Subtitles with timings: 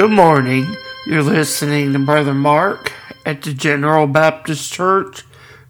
[0.00, 0.76] Good morning.
[1.04, 2.94] You're listening to Brother Mark
[3.26, 5.24] at the General Baptist Church,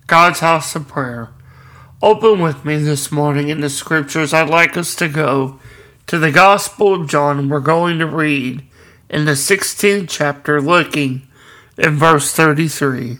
[0.07, 1.31] God's House of Prayer.
[2.01, 4.33] Open with me this morning in the scriptures.
[4.33, 5.59] I'd like us to go
[6.07, 7.49] to the Gospel of John.
[7.49, 8.63] We're going to read
[9.09, 11.27] in the 16th chapter, looking
[11.77, 13.19] in verse 33.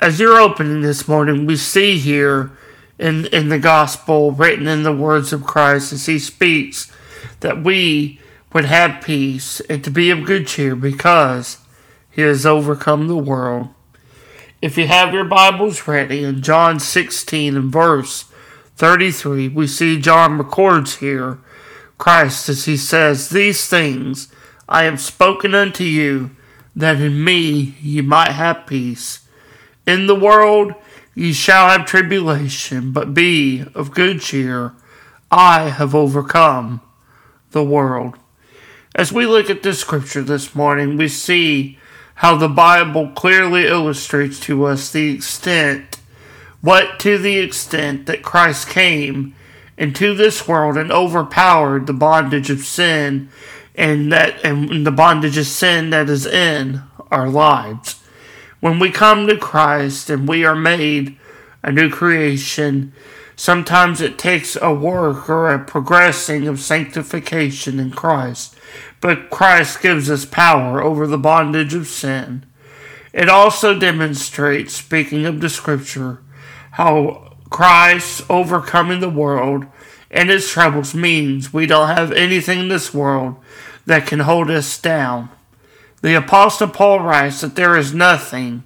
[0.00, 2.56] As you're opening this morning, we see here
[2.98, 6.90] in, in the Gospel, written in the words of Christ as he speaks,
[7.40, 8.18] that we
[8.52, 11.58] would have peace and to be of good cheer because
[12.10, 13.68] he has overcome the world.
[14.62, 18.24] If you have your Bibles ready, in John 16 and verse
[18.76, 21.38] 33, we see John records here
[21.98, 24.28] Christ as he says, These things
[24.68, 26.30] I have spoken unto you,
[26.74, 29.26] that in me ye might have peace.
[29.86, 30.74] In the world
[31.14, 34.72] ye shall have tribulation, but be of good cheer.
[35.30, 36.80] I have overcome
[37.52, 38.18] the world.
[38.96, 41.78] As we look at this scripture this morning, we see
[42.14, 45.98] how the Bible clearly illustrates to us the extent,
[46.62, 49.34] what to the extent that Christ came
[49.76, 53.28] into this world and overpowered the bondage of sin
[53.74, 56.80] and that and the bondage of sin that is in
[57.10, 58.02] our lives.
[58.60, 61.18] When we come to Christ and we are made
[61.62, 62.94] a new creation,
[63.36, 68.56] sometimes it takes a work or a progressing of sanctification in Christ.
[69.00, 72.44] But Christ gives us power over the bondage of sin.
[73.12, 76.18] It also demonstrates, speaking of the scripture,
[76.72, 79.66] how Christ overcoming the world
[80.10, 83.36] and its troubles means we don't have anything in this world
[83.86, 85.30] that can hold us down.
[86.02, 88.64] The Apostle Paul writes that there is nothing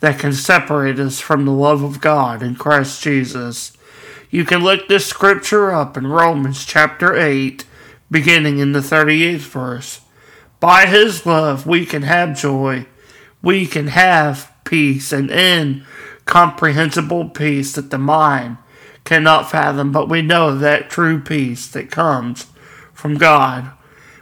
[0.00, 3.76] that can separate us from the love of God in Christ Jesus.
[4.30, 7.64] You can look this scripture up in Romans chapter 8,
[8.10, 10.02] beginning in the 38th verse.
[10.60, 12.84] By his love we can have joy,
[13.40, 18.58] we can have peace, and incomprehensible peace that the mind
[19.04, 22.48] cannot fathom, but we know that true peace that comes
[22.92, 23.70] from God.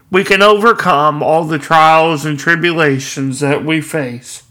[0.09, 4.45] We can overcome all the trials and tribulations that we face.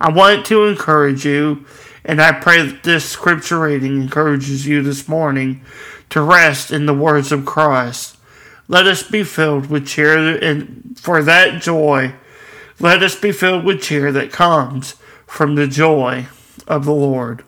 [0.00, 1.66] I want to encourage you,
[2.04, 5.62] and I pray that this scripture reading encourages you this morning
[6.10, 8.16] to rest in the words of Christ.
[8.68, 12.14] Let us be filled with cheer, and for that joy,
[12.80, 14.96] let us be filled with cheer that comes
[15.26, 16.26] from the joy
[16.66, 17.44] of the Lord.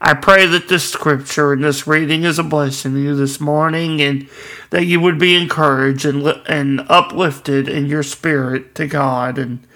[0.00, 4.02] I pray that this scripture and this reading is a blessing to you this morning
[4.02, 4.28] and
[4.68, 9.38] that you would be encouraged and, and uplifted in your spirit to God.
[9.38, 9.66] And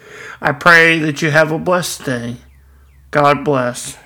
[0.41, 2.37] I pray that you have a blessed day.
[3.11, 3.97] God bless.